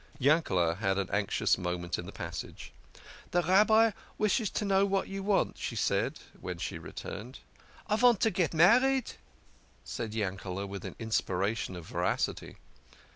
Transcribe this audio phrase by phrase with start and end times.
[0.19, 2.71] Yankel had an anxious moment in the passage.
[3.29, 7.37] "The Rabbi wishes to know what you want," she said when she returned."
[7.87, 9.11] I vant to get married,"
[9.83, 12.57] said Yankel with an inspiration of veracity.